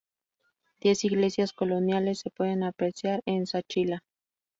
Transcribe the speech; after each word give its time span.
Diez 0.79 1.03
iglesias 1.03 1.53
coloniales, 1.53 2.21
se 2.21 2.31
pueden 2.31 2.63
apreciar 2.63 3.21
en 3.27 3.45
Zaachila. 3.45 4.01